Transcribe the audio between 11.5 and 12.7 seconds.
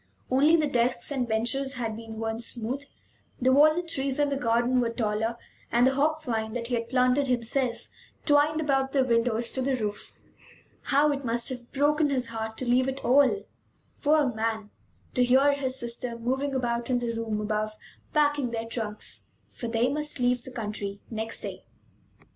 broken his heart to